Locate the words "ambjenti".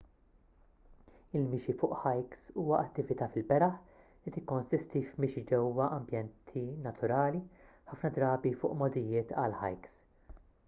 5.99-6.63